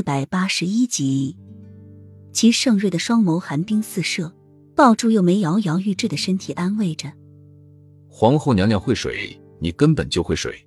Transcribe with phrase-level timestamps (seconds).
[0.00, 1.36] 四百八十一集，
[2.32, 4.34] 齐盛瑞的双眸寒冰四射，
[4.74, 7.12] 抱住又没摇摇欲坠的身体，安慰着
[8.08, 10.66] ：“皇后娘娘会水，你根本就会水。”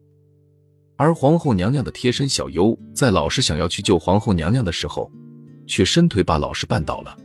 [0.98, 5.12] 而皇后娘娘的贴身小优，在老师想要去救皇后娘娘的时候，
[5.66, 7.18] 却伸腿把老师绊倒了。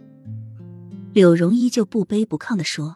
[1.13, 2.95] 柳荣依旧不卑不亢的说：“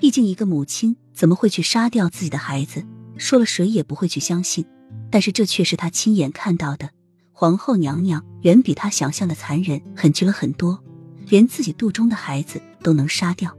[0.00, 2.82] 毕竟一个母亲怎么会去杀掉自己的孩子？
[3.18, 4.64] 说了谁也不会去相信。
[5.10, 6.88] 但是这却是他亲眼看到的。”
[7.36, 10.80] 皇后娘娘远比她想象的残忍狠绝了很多，
[11.28, 13.54] 连自己肚中的孩子都能杀掉。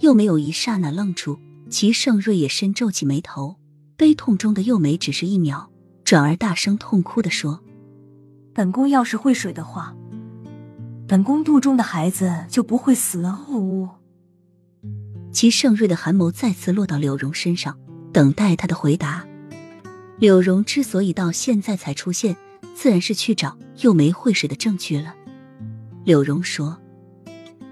[0.00, 1.38] 又没有一刹那愣住，
[1.70, 3.56] 齐盛瑞也深皱起眉头，
[3.96, 5.70] 悲痛中的幼梅只是一秒，
[6.04, 7.62] 转而大声痛哭的说
[8.52, 9.96] ：“本宫要是会水的话，
[11.08, 13.88] 本宫肚中的孩子就不会死了。”呜呜。
[15.32, 17.78] 齐盛瑞的寒眸再次落到柳荣身上，
[18.12, 19.26] 等待他的回答。
[20.18, 22.36] 柳荣之所以到现在才出现。
[22.74, 25.14] 自然是去找又没会水的证据了。
[26.04, 26.76] 柳荣说：“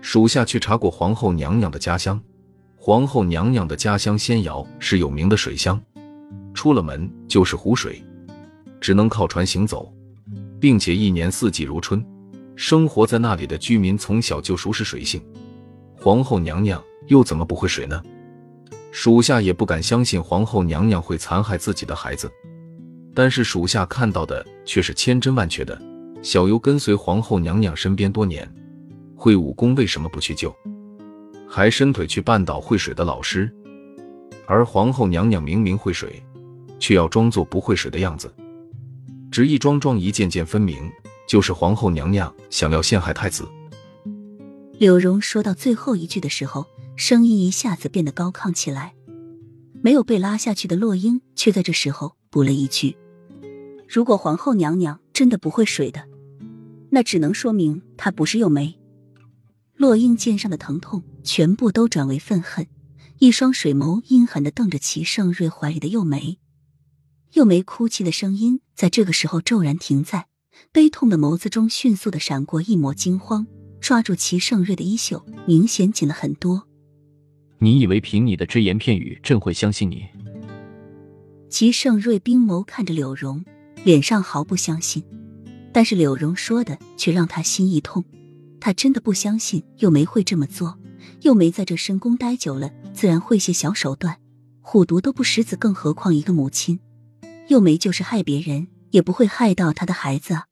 [0.01, 2.19] 属下去查过皇后娘娘的家乡，
[2.77, 5.79] 皇后娘娘的家乡仙瑶是有名的水乡，
[6.55, 8.03] 出了门就是湖水，
[8.81, 9.93] 只能靠船行走，
[10.59, 12.03] 并且一年四季如春。
[12.55, 15.21] 生活在那里的居民从小就熟识水性，
[15.99, 18.01] 皇后娘娘又怎么不会水呢？
[18.93, 22.31] 属下也不敢相信皇后娘娘会残害自己的孩子。”
[23.15, 25.81] 但是属下看到的却是千真万确的。
[26.23, 28.49] 小优跟随皇后娘娘身边多年，
[29.17, 30.55] 会武功为什么不去救，
[31.49, 33.53] 还伸腿去绊倒会水的老师？
[34.47, 36.23] 而皇后娘娘明明会水，
[36.79, 38.33] 却要装作不会水的样子，
[39.31, 40.91] 只一桩桩一件件分明，
[41.27, 43.45] 就是皇后娘娘想要陷害太子。
[44.79, 46.67] 柳荣说到最后一句的时候，
[46.97, 48.95] 声音一下子变得高亢起来。
[49.83, 52.97] 没有被拉下去的洛英却在这时候补了一句。
[53.87, 56.09] 如果皇后娘娘真的不会水的，
[56.91, 58.81] 那只能说明她不是幼梅。
[59.77, 62.67] 洛英肩上的疼痛全部都转为愤恨，
[63.19, 66.39] 一双水眸阴狠的瞪着齐盛瑞怀里的幼梅。
[67.35, 70.29] 幼梅哭泣的声音在这个时候骤然停在，
[70.73, 73.47] 悲痛的眸子中迅速的闪过一抹惊慌，
[73.79, 76.67] 抓住齐盛瑞的衣袖，明显紧了很多。
[77.59, 80.07] 你以为凭你的只言片语，朕会相信你？
[81.53, 83.45] 齐盛瑞冰眸看着柳荣。
[83.85, 85.05] 脸上毫不相信，
[85.71, 88.03] 但是柳荣说的却让他心一痛。
[88.59, 90.79] 他真的不相信又梅会这么做。
[91.21, 94.17] 又梅在这深宫待久了，自然会些小手段。
[94.63, 96.81] 虎毒都不食子，更何况一个母亲。
[97.49, 100.45] 又梅就是害别人，也不会害到他的孩子啊。